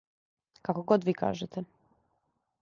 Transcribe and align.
Како 0.69 0.83
год 0.93 1.05
ви 1.09 1.15
кажете. 1.19 1.65